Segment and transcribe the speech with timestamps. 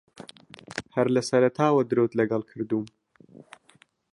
[0.95, 2.85] ھەر لە سەرەتاوە درۆت لەگەڵ کردووم.